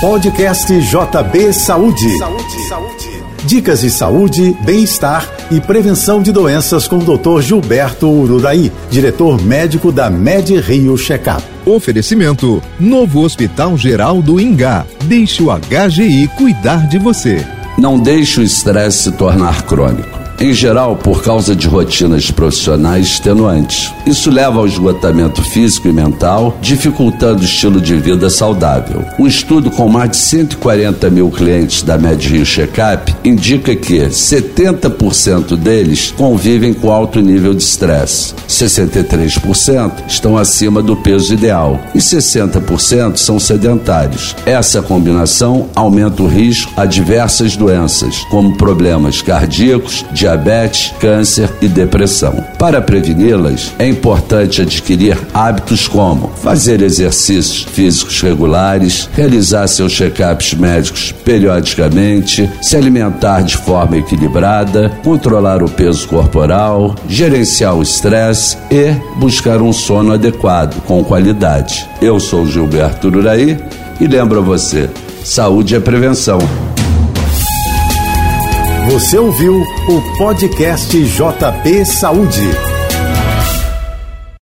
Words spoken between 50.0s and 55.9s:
diabetes, diabetes, câncer e depressão. Para preveni-las, é importante adquirir hábitos